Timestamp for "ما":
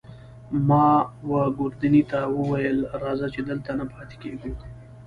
0.67-0.85